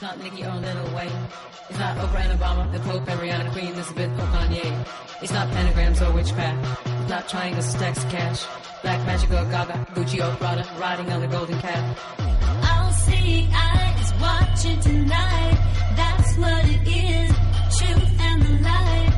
[0.00, 1.12] It's not Nikki or Lil Wayne.
[1.68, 4.86] It's not Oprah and Obama, the Pope and Rihanna, Queen Elizabeth or Kanye.
[5.20, 6.88] It's not pentagrams or witchcraft.
[7.02, 8.46] It's not triangles, stacks cash.
[8.80, 11.98] Black magic or Gaga, Gucci or Prada, riding on the golden cat.
[12.62, 15.58] I'll see eyes watching tonight.
[15.94, 17.30] That's what it is.
[17.76, 19.12] Truth and the light.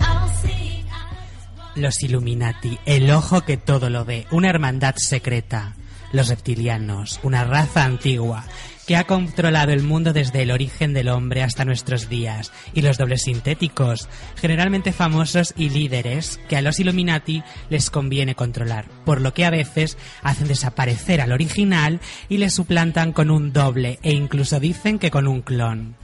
[0.00, 1.76] I'll see eyes.
[1.76, 5.76] Los Illuminati, el ojo que todo lo ve, una hermandad secreta.
[6.12, 8.44] Los reptilianos, una raza antigua
[8.86, 12.52] que ha controlado el mundo desde el origen del hombre hasta nuestros días.
[12.72, 18.88] Y los dobles sintéticos, generalmente famosos y líderes, que a los Illuminati les conviene controlar,
[19.04, 23.98] por lo que a veces hacen desaparecer al original y le suplantan con un doble
[24.02, 25.96] e incluso dicen que con un clon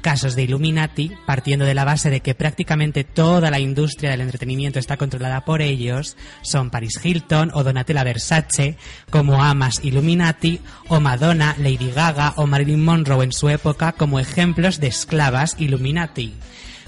[0.00, 4.78] casos de Illuminati, partiendo de la base de que prácticamente toda la industria del entretenimiento
[4.78, 8.76] está controlada por ellos, son Paris Hilton o Donatella Versace,
[9.10, 14.80] como amas Illuminati, o Madonna, Lady Gaga o Marilyn Monroe en su época como ejemplos
[14.80, 16.34] de esclavas Illuminati.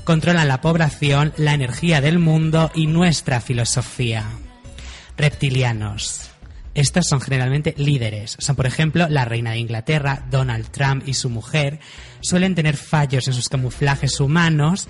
[0.05, 4.24] Controlan la población, la energía del mundo y nuestra filosofía.
[5.17, 6.30] Reptilianos.
[6.75, 8.37] Estos son generalmente líderes.
[8.39, 11.81] Son, por ejemplo, la reina de Inglaterra, Donald Trump y su mujer.
[12.21, 14.89] Suelen tener fallos en sus camuflajes humanos.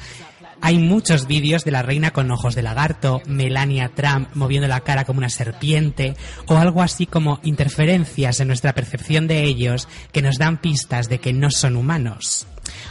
[0.62, 5.06] Hay muchos vídeos de la reina con ojos de lagarto, Melania Trump moviendo la cara
[5.06, 10.36] como una serpiente, o algo así como interferencias en nuestra percepción de ellos que nos
[10.36, 12.46] dan pistas de que no son humanos.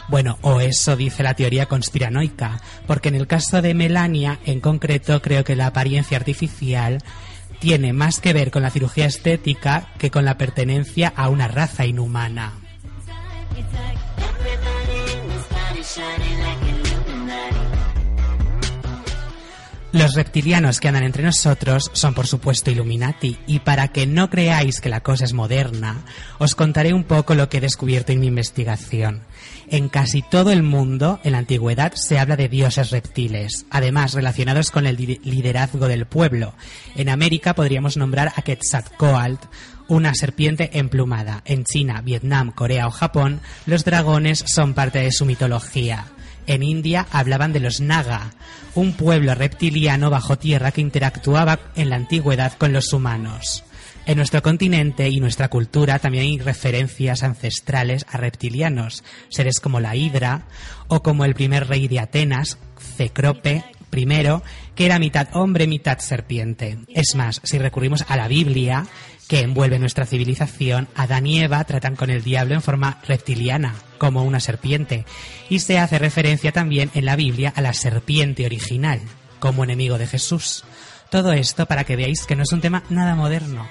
[0.08, 5.22] Bueno, o eso dice la teoría conspiranoica, porque en el caso de Melania, en concreto,
[5.22, 6.98] creo que la apariencia artificial
[7.60, 11.86] tiene más que ver con la cirugía estética que con la pertenencia a una raza
[11.86, 12.54] inhumana.
[19.92, 24.80] Los reptilianos que andan entre nosotros son por supuesto Illuminati y para que no creáis
[24.80, 26.04] que la cosa es moderna,
[26.38, 29.22] os contaré un poco lo que he descubierto en mi investigación.
[29.68, 34.70] En casi todo el mundo, en la antigüedad, se habla de dioses reptiles, además relacionados
[34.70, 36.54] con el li- liderazgo del pueblo.
[36.94, 39.48] En América podríamos nombrar a Quetzalcoatl,
[39.88, 41.42] una serpiente emplumada.
[41.44, 46.06] En China, Vietnam, Corea o Japón, los dragones son parte de su mitología.
[46.50, 48.32] En India hablaban de los Naga,
[48.74, 53.62] un pueblo reptiliano bajo tierra que interactuaba en la antigüedad con los humanos.
[54.04, 59.94] En nuestro continente y nuestra cultura también hay referencias ancestrales a reptilianos, seres como la
[59.94, 60.48] Hidra
[60.88, 62.58] o como el primer rey de Atenas,
[62.96, 63.62] Cecrope
[63.96, 64.06] I,
[64.74, 66.78] que era mitad hombre, mitad serpiente.
[66.88, 68.88] Es más, si recurrimos a la Biblia,
[69.30, 74.24] que envuelve nuestra civilización, Adán y Eva tratan con el diablo en forma reptiliana, como
[74.24, 75.04] una serpiente,
[75.48, 79.00] y se hace referencia también en la Biblia a la serpiente original,
[79.38, 80.64] como enemigo de Jesús.
[81.10, 83.68] Todo esto para que veáis que no es un tema nada moderno.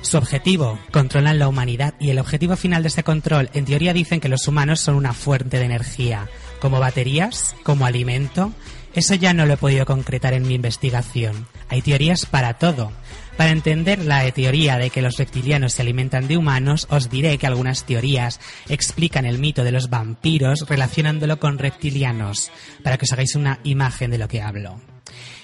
[0.00, 4.20] Su objetivo, controlan la humanidad y el objetivo final de ese control, en teoría dicen
[4.20, 6.28] que los humanos son una fuente de energía,
[6.60, 8.52] como baterías, como alimento.
[8.94, 11.46] Eso ya no lo he podido concretar en mi investigación.
[11.68, 12.92] Hay teorías para todo.
[13.36, 17.48] Para entender la teoría de que los reptilianos se alimentan de humanos, os diré que
[17.48, 18.38] algunas teorías
[18.68, 22.52] explican el mito de los vampiros relacionándolo con reptilianos,
[22.84, 24.80] para que os hagáis una imagen de lo que hablo.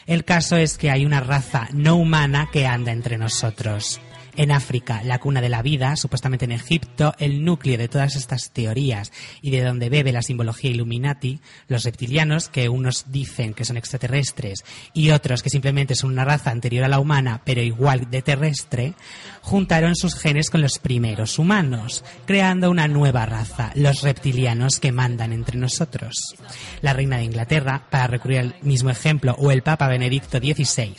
[0.07, 4.01] El caso es que hay una raza no humana que anda entre nosotros.
[4.37, 8.51] En África, la cuna de la vida, supuestamente en Egipto, el núcleo de todas estas
[8.51, 13.77] teorías y de donde bebe la simbología Illuminati, los reptilianos, que unos dicen que son
[13.77, 14.65] extraterrestres
[14.95, 18.95] y otros que simplemente son una raza anterior a la humana, pero igual de terrestre,
[19.43, 25.33] juntaron sus genes con los primeros humanos, creando una nueva raza, los reptilianos que mandan
[25.33, 26.37] entre nosotros.
[26.83, 30.95] La reina de Inglaterra, para recurrir al mismo ejemplo, o el Papa Benedicto XVI.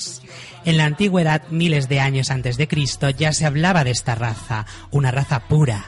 [0.63, 4.67] En la antigüedad, miles de años antes de Cristo, ya se hablaba de esta raza,
[4.91, 5.85] una raza pura,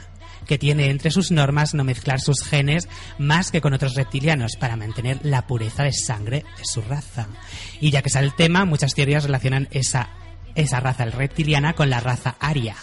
[0.48, 4.76] que tiene entre sus normas no mezclar sus genes más que con otros reptilianos para
[4.76, 7.28] mantener la pureza de sangre de su raza.
[7.80, 10.08] Y ya que sale el tema, muchas teorías relacionan esa,
[10.56, 12.74] esa raza reptiliana con la raza aria.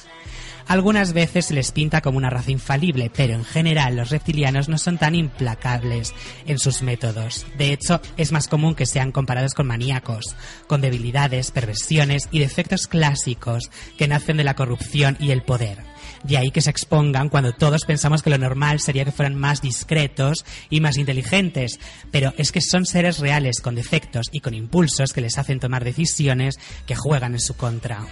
[0.67, 4.77] Algunas veces se les pinta como una raza infalible, pero en general los reptilianos no
[4.77, 6.13] son tan implacables
[6.45, 7.45] en sus métodos.
[7.57, 10.35] De hecho, es más común que sean comparados con maníacos,
[10.67, 15.91] con debilidades, perversiones y defectos clásicos que nacen de la corrupción y el poder.
[16.23, 19.61] De ahí que se expongan cuando todos pensamos que lo normal sería que fueran más
[19.61, 21.79] discretos y más inteligentes,
[22.11, 25.83] pero es que son seres reales con defectos y con impulsos que les hacen tomar
[25.83, 28.05] decisiones que juegan en su contra.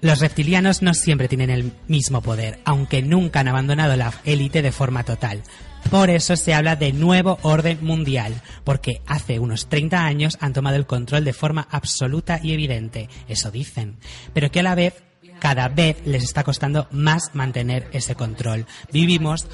[0.00, 4.70] Los reptilianos no siempre tienen el mismo poder, aunque nunca han abandonado la élite de
[4.70, 5.42] forma total.
[5.90, 10.76] Por eso se habla de nuevo orden mundial, porque hace unos 30 años han tomado
[10.76, 13.96] el control de forma absoluta y evidente, eso dicen,
[14.34, 15.02] pero que a la vez
[15.40, 18.66] cada vez les está costando más mantener ese control.
[18.92, 19.46] Vivimos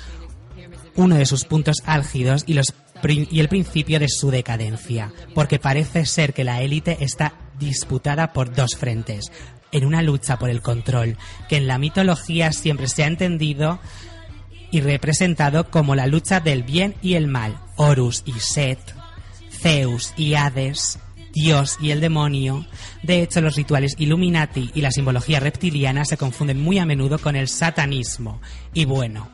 [0.97, 2.59] uno de sus puntos álgidos y,
[3.39, 8.77] el principio de su decadencia, porque parece ser que la élite está disputada por dos
[8.77, 9.31] frentes,
[9.75, 11.19] en una lucha por el control,
[11.49, 13.81] que en la mitología siempre se ha entendido
[14.71, 18.79] y representado como la lucha del bien y el mal, Horus y Set,
[19.51, 20.99] Zeus y Hades,
[21.33, 22.65] Dios y el demonio.
[23.03, 27.35] De hecho, los rituales Illuminati y la simbología reptiliana se confunden muy a menudo con
[27.35, 28.41] el satanismo.
[28.73, 29.29] Y bueno,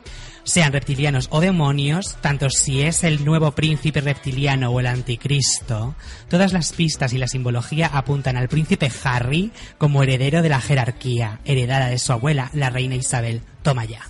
[0.44, 5.94] sean reptilianos o demonios, tanto si es el nuevo príncipe reptiliano o el anticristo,
[6.28, 11.40] todas las pistas y la simbología apuntan al príncipe Harry como heredero de la jerarquía,
[11.44, 13.42] heredada de su abuela, la reina Isabel.
[13.62, 14.02] Toma ya.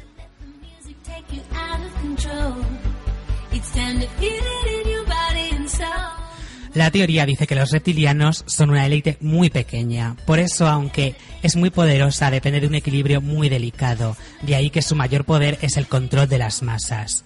[6.81, 11.55] La teoría dice que los reptilianos son una élite muy pequeña, por eso aunque es
[11.55, 15.77] muy poderosa depende de un equilibrio muy delicado, de ahí que su mayor poder es
[15.77, 17.23] el control de las masas.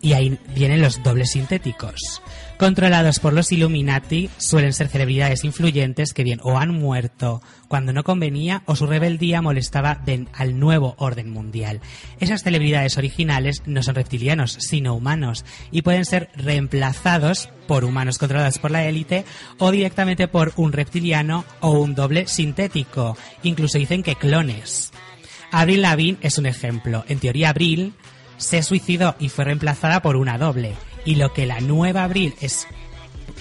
[0.00, 2.22] Y ahí vienen los dobles sintéticos.
[2.58, 8.02] Controlados por los Illuminati, suelen ser celebridades influyentes que bien o han muerto cuando no
[8.02, 10.02] convenía o su rebeldía molestaba
[10.32, 11.80] al nuevo orden mundial.
[12.18, 18.58] Esas celebridades originales no son reptilianos, sino humanos, y pueden ser reemplazados por humanos controlados
[18.58, 19.24] por la élite
[19.58, 23.16] o directamente por un reptiliano o un doble sintético.
[23.44, 24.90] Incluso dicen que clones.
[25.50, 27.04] Avril Lavigne es un ejemplo.
[27.08, 27.94] En teoría, Avril
[28.38, 30.74] se suicidó y fue reemplazada por una doble.
[31.04, 32.66] Y lo que la nueva Avril es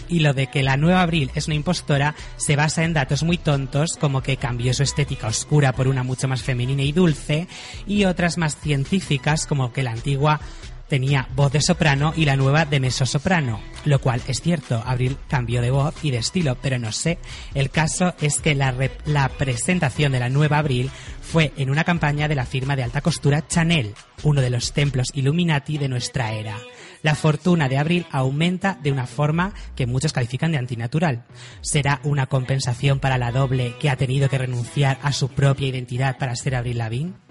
[0.10, 3.38] y lo de que la nueva Abril es una impostora se basa en datos muy
[3.38, 7.48] tontos como que cambió su estética oscura por una mucho más femenina y dulce
[7.86, 10.40] y otras más científicas como que la antigua
[10.88, 15.62] tenía voz de soprano y la nueva de mezzosoprano, lo cual es cierto, Abril cambió
[15.62, 17.18] de voz y de estilo, pero no sé.
[17.54, 18.74] El caso es que la,
[19.06, 20.89] la presentación de la nueva Abril
[21.22, 23.94] fue en una campaña de la firma de alta costura Chanel,
[24.24, 26.57] uno de los templos Illuminati de nuestra era.
[27.04, 31.25] La fortuna de Abril aumenta de una forma que muchos califican de antinatural.
[31.62, 36.18] ¿Será una compensación para la doble que ha tenido que renunciar a su propia identidad
[36.18, 37.27] para ser Abril Lavigne?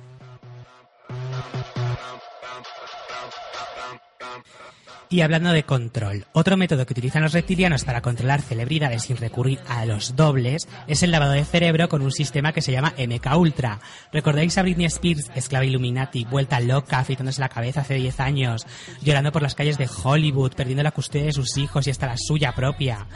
[5.08, 9.61] Y hablando de control, otro método que utilizan los reptilianos para controlar celebridades sin recurrir
[9.69, 13.37] a los dobles es el lavado de cerebro con un sistema que se llama MK
[13.37, 13.78] Ultra.
[14.12, 18.67] ¿Recordáis a Britney Spears, esclava Illuminati, vuelta loca, afeitándose la cabeza hace 10 años,
[19.00, 22.17] llorando por las calles de Hollywood, perdiendo la custodia de sus hijos y hasta la
[22.17, 23.06] suya propia?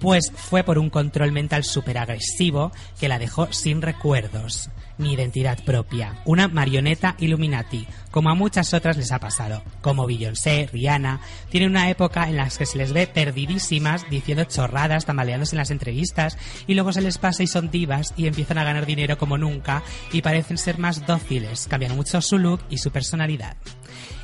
[0.00, 4.70] Pues fue por un control mental súper agresivo que la dejó sin recuerdos
[5.00, 6.16] ni identidad propia.
[6.24, 11.90] Una marioneta Illuminati, como a muchas otras les ha pasado, como Beyoncé, Rihanna, tienen una
[11.90, 16.74] época en la que se les ve perdidísimas, diciendo chorradas, tambaleándose en las entrevistas, y
[16.74, 19.82] luego se les pasa y son divas y empiezan a ganar dinero como nunca
[20.12, 23.56] y parecen ser más dóciles, cambian mucho su look y su personalidad.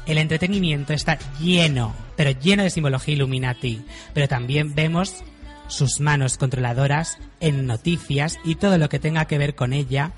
[0.05, 3.85] El entretenimiento está lleno, pero lleno de simbología Illuminati,
[4.15, 5.25] pero también vemos
[5.69, 10.13] sus manos controladoras en noticias y todo lo que tenga que ver con ella,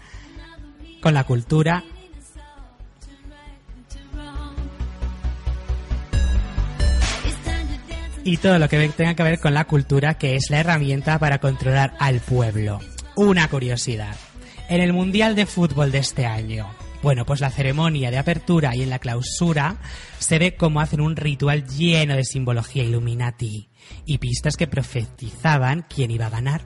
[1.00, 1.84] con la cultura
[8.24, 11.38] y todo lo que tenga que ver con la cultura, que es la herramienta para
[11.38, 12.80] controlar al pueblo.
[13.16, 14.14] Una curiosidad.
[14.68, 16.68] En el Mundial de Fútbol de este año,
[17.02, 19.76] bueno, pues la ceremonia de apertura y en la clausura
[20.18, 23.68] se ve como hacen un ritual lleno de simbología Illuminati
[24.04, 26.62] y pistas que profetizaban quién iba a ganar.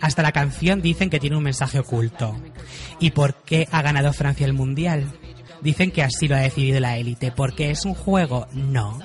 [0.00, 2.36] Hasta la canción dicen que tiene un mensaje oculto.
[3.00, 5.04] ¿Y por qué ha ganado Francia el Mundial?
[5.62, 7.32] Dicen que así lo ha decidido la élite.
[7.32, 8.46] ¿Porque es un juego?
[8.52, 8.98] No.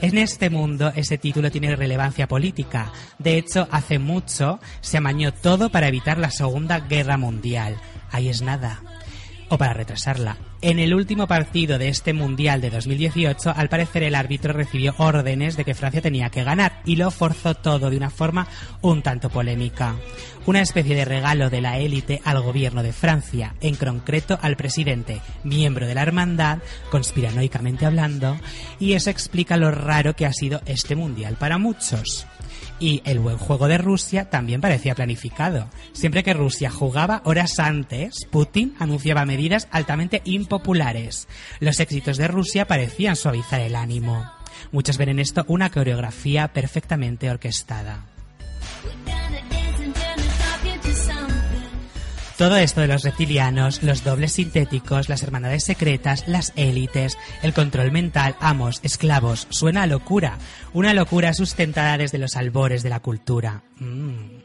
[0.00, 2.92] En este mundo ese título tiene relevancia política.
[3.18, 7.76] De hecho, hace mucho se amañó todo para evitar la Segunda Guerra Mundial.
[8.12, 8.82] Ahí es nada
[9.48, 10.36] o para retrasarla.
[10.62, 15.56] En el último partido de este Mundial de 2018, al parecer el árbitro recibió órdenes
[15.56, 18.48] de que Francia tenía que ganar y lo forzó todo de una forma
[18.80, 19.96] un tanto polémica.
[20.46, 25.20] Una especie de regalo de la élite al gobierno de Francia, en concreto al presidente,
[25.44, 26.58] miembro de la hermandad,
[26.90, 28.38] conspiranoicamente hablando,
[28.80, 32.26] y eso explica lo raro que ha sido este Mundial para muchos.
[32.78, 35.70] Y el buen juego de Rusia también parecía planificado.
[35.92, 41.26] Siempre que Rusia jugaba horas antes, Putin anunciaba medidas altamente impopulares.
[41.58, 44.30] Los éxitos de Rusia parecían suavizar el ánimo.
[44.72, 48.04] Muchos ven en esto una coreografía perfectamente orquestada.
[52.38, 57.90] Todo esto de los reptilianos, los dobles sintéticos, las hermandades secretas, las élites, el control
[57.90, 60.36] mental, amos, esclavos, suena a locura.
[60.74, 63.62] Una locura sustentada desde los albores de la cultura.
[63.78, 64.42] Mm.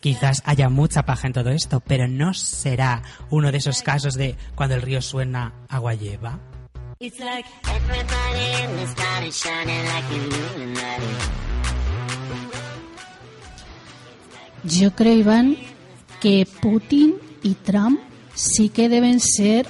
[0.00, 4.34] Quizás haya mucha paja en todo esto, pero no será uno de esos casos de
[4.56, 6.40] cuando el río suena, agua lleva.
[6.98, 11.06] It's like everybody in the sky is shining like Illuminati.
[14.64, 15.56] Yo creo, Iván,
[16.20, 18.00] que Putin y Trump
[18.34, 19.66] sí que deben ser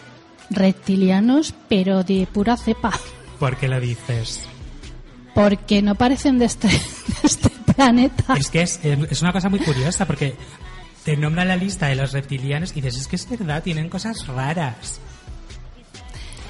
[0.50, 2.92] reptilianos, pero de pura cepa,
[3.38, 4.42] ¿Por qué lo dices?
[5.34, 6.74] porque no parecen de este, de
[7.22, 8.34] este planeta.
[8.34, 10.34] Es que es, es una cosa muy curiosa porque
[11.04, 14.26] te nombra la lista de los reptilianos y dices, es que es verdad, tienen cosas
[14.26, 15.00] raras.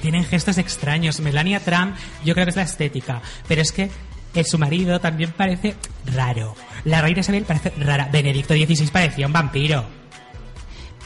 [0.01, 1.19] Tienen gestos extraños.
[1.19, 1.95] Melania Trump,
[2.25, 3.91] yo creo que es la estética, pero es que
[4.33, 5.75] eh, su marido también parece
[6.15, 6.55] raro.
[6.85, 8.09] La reina Isabel parece rara.
[8.11, 9.98] Benedicto XVI parecía un vampiro.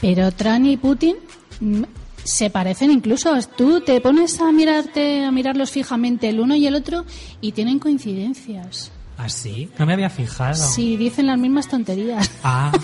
[0.04, 1.16] Pero Trump y Putin
[1.60, 1.82] mm,
[2.22, 3.34] se parecen incluso.
[3.56, 7.06] Tú te pones a mirarte, a mirarlos fijamente el uno y el otro
[7.40, 8.92] y tienen coincidencias.
[9.16, 9.70] ¿Así?
[9.78, 10.56] No me había fijado.
[10.56, 12.30] Sí, dicen las mismas tonterías.
[12.42, 12.70] Ah,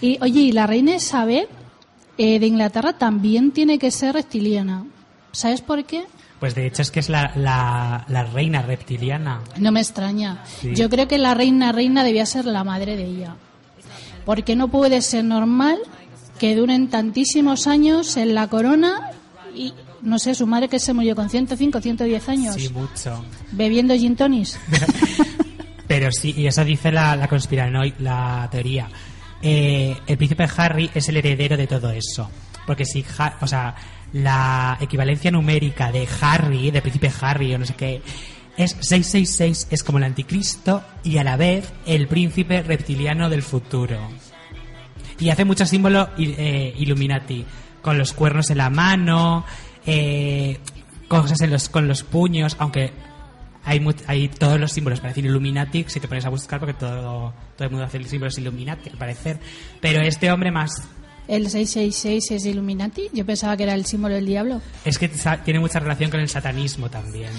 [0.00, 1.46] Y oye, y la reina Isabel
[2.18, 4.84] eh, de Inglaterra también tiene que ser reptiliana.
[5.30, 6.06] ¿Sabes por qué?
[6.40, 9.42] pues de hecho es que es la, la, la reina reptiliana.
[9.58, 10.42] No me extraña.
[10.60, 10.74] Sí.
[10.74, 13.36] Yo creo que la reina reina debía ser la madre de ella.
[14.24, 15.78] Porque no puede ser normal
[16.38, 19.10] que duren tantísimos años en la corona
[19.54, 23.24] y, no sé, su madre que se murió con 105, 110 años, Sí, mucho.
[23.52, 24.58] bebiendo gin tonis.
[25.86, 28.88] Pero sí, y eso dice la, la conspiranoia, la teoría.
[29.42, 32.30] Eh, el príncipe Harry es el heredero de todo eso.
[32.66, 33.74] Porque si, Ha- o sea,
[34.14, 38.00] la equivalencia numérica de Harry, de príncipe Harry o no sé qué,
[38.56, 43.98] es 666, es como el anticristo y a la vez el príncipe reptiliano del futuro.
[45.18, 47.44] Y hace mucho símbolo eh, Illuminati,
[47.82, 49.44] con los cuernos en la mano,
[49.86, 50.58] eh,
[51.08, 52.92] cosas en los, con los puños, aunque
[53.64, 57.32] hay, hay todos los símbolos para decir Illuminati, si te pones a buscar, porque todo,
[57.56, 59.38] todo el mundo hace símbolos Illuminati, al parecer.
[59.80, 60.82] Pero este hombre más,
[61.26, 63.08] El 666 es Illuminati.
[63.12, 64.60] Yo pensaba que era el símbolo del diablo.
[64.84, 65.10] es que
[65.44, 67.30] tiene mucha relación con el satanismo también.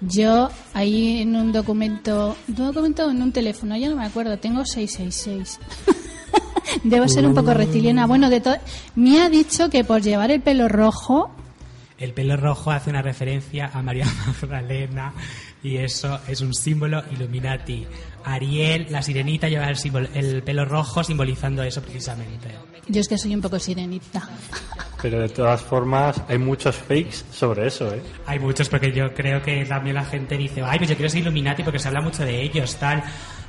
[0.00, 4.64] Yo ahí en un documento, un documento en un teléfono, ya no me acuerdo, tengo
[4.64, 5.60] 666.
[6.84, 8.06] Debo ser un poco reptiliana.
[8.06, 8.56] Bueno, de todo,
[8.94, 11.30] me ha dicho que por llevar el pelo rojo,
[11.98, 14.06] El pelo rojo hace una referencia a María
[14.42, 15.12] Magdalena
[15.64, 17.86] y eso es un símbolo Illuminati.
[18.24, 22.48] Ariel, la sirenita, lleva el, símbolo, el pelo rojo simbolizando eso precisamente.
[22.86, 24.28] yo es que soy un poco sirenita.
[25.00, 28.02] Pero de todas formas, hay muchos fakes sobre eso, ¿eh?
[28.26, 31.22] Hay muchos porque yo creo que también la gente dice, ay, pues yo quiero ser
[31.22, 33.02] Illuminati porque se habla mucho de ellos, tal.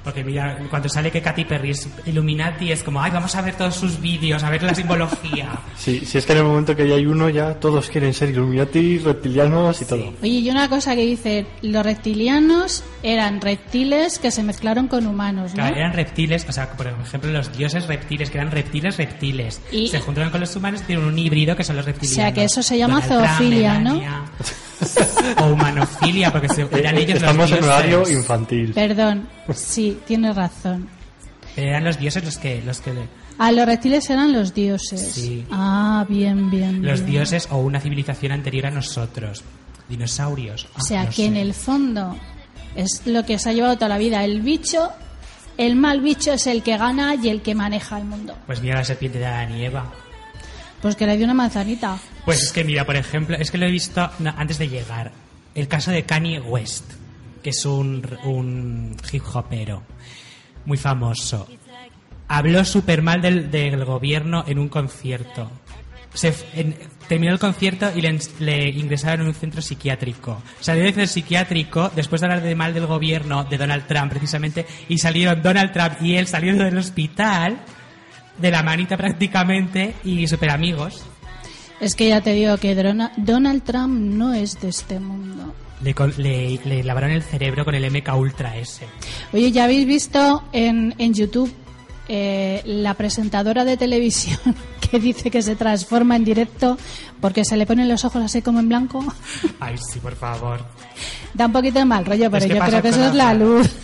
[0.06, 3.56] Porque mira, cuando sale que Katy Perry es Illuminati es como, ay, vamos a ver
[3.56, 5.50] todos sus vídeos, a ver la simbología.
[5.78, 8.30] Sí, si es que en el momento que ya hay uno, ya todos quieren ser
[8.30, 10.14] Illuminati, reptilianos y todo.
[10.22, 15.52] Oye, y una cosa que dice, los reptilianos eran reptiles que se mezclaron con humanos,
[15.52, 15.56] ¿no?
[15.58, 19.62] Claro, eran reptiles, o sea, por ejemplo, los dioses reptiles, que eran reptiles reptiles.
[19.72, 22.18] Y- se juntaron con los humanos y tienen un híbrido que son los reptilianos.
[22.18, 23.94] O sea, que eso se llama Donald Trump, zoofilia, ¿no?
[23.96, 24.22] Melania.
[25.42, 27.80] o humanofilia, porque se, eran Eh, ellos Estamos los en dioses.
[27.80, 28.72] horario infantil.
[28.74, 30.88] Perdón, sí, tienes razón.
[31.56, 32.62] Pero eran los dioses los que...
[32.62, 32.94] Los que
[33.38, 35.02] Ah, los reptiles eran los dioses.
[35.14, 35.46] Sí.
[35.52, 36.82] Ah, bien, bien.
[36.86, 37.12] los bien.
[37.12, 39.44] dioses o una civilización anterior a nosotros.
[39.90, 40.68] Dinosaurios.
[40.74, 42.16] Ah, O sea, no que en el fondo
[42.76, 44.24] es lo que se ha llevado toda la vida.
[44.24, 44.90] El bicho,
[45.58, 48.36] el mal bicho es el que gana y el que maneja el mundo.
[48.46, 49.92] Pues mira la serpiente de Adán y Eva.
[50.82, 51.98] Pues que le dio una manzanita.
[52.26, 55.12] Pues es que mira, por ejemplo, es que lo he visto antes de llegar.
[55.56, 56.84] El caso de Kanye West,
[57.46, 59.84] que es un, un hip hopero
[60.66, 61.48] muy famoso.
[62.28, 65.52] Habló súper mal del, del gobierno en un concierto.
[67.08, 70.42] Terminó el concierto y le, ingresaron en un centro psiquiátrico.
[70.60, 74.66] Salió del centro psiquiátrico después de hablar de mal del gobierno de Donald Trump, precisamente,
[74.90, 77.60] y salieron Donald Trump y él salieron del hospital
[78.40, 81.06] de la manita prácticamente y súper amigos.
[81.80, 85.54] Es que ya te digo que Donald Trump no es de este mundo.
[85.82, 88.86] Le, le, le lavaron el cerebro con el MK Ultra S.
[89.34, 91.54] Oye, ¿ya habéis visto en, en YouTube
[92.08, 94.40] eh, la presentadora de televisión
[94.92, 96.78] que dice que se transforma en directo
[97.20, 99.04] porque se le ponen los ojos así como en blanco?
[99.60, 100.66] Ay, sí, por favor.
[101.34, 103.70] Da un poquito de mal rollo, pero yo creo que eso es la luz.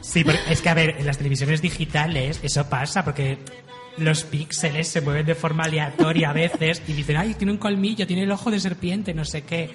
[0.00, 3.36] Sí, es que, a ver, en las televisiones digitales eso pasa porque
[3.96, 8.06] los píxeles se mueven de forma aleatoria a veces y dicen, ay, tiene un colmillo,
[8.06, 9.70] tiene el ojo de serpiente, no sé qué.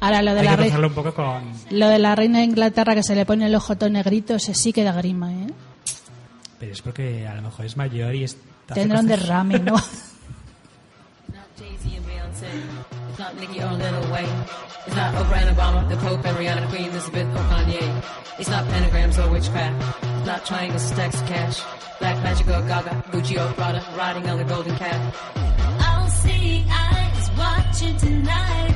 [0.00, 1.52] Ahora, lo de, Hay la que rei- pasarlo un poco con...
[1.70, 4.54] lo de la reina de Inglaterra que se le pone el ojo todo negrito, ese
[4.54, 5.46] sí que da grima, ¿eh?
[6.58, 8.74] Pero es porque a lo mejor es mayor y está...
[8.74, 9.72] Tendrá un derrame, ¿no?
[9.74, 9.82] Not
[11.58, 12.46] Jay-Z and Beyonce.
[13.10, 14.44] It's not Nicki or Lil Wayne.
[14.86, 18.02] It's not Oprah and Obama, the Pope and Rihanna, Queen Elizabeth or Kanye.
[18.38, 20.04] It's not pentagrams or witchcraft.
[20.18, 21.60] It's not triangle stacks of cash.
[21.98, 25.14] Black magic or Gaga, Gucci or Prada, riding on the golden cat.
[25.80, 28.75] All seeing eyes watching tonight.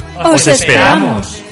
[0.23, 1.43] ¡Os esperamos!